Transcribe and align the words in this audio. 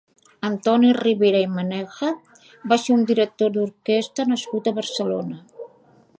Antoni 0.47 0.87
Ribera 0.97 1.41
i 1.45 1.49
Maneja 1.57 2.09
va 2.73 2.79
ser 2.85 2.97
un 2.97 3.05
director 3.13 3.55
d'orquestra 3.59 4.29
nascut 4.33 4.73
a 4.73 4.77
Barcelona. 4.81 5.41